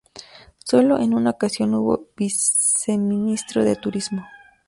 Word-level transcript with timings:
Solo 0.65 0.97
en 0.97 1.13
una 1.13 1.29
ocasión 1.29 1.75
hubo 1.75 2.07
viceministro 2.17 3.63
de 3.63 3.75
turismo. 3.75 4.25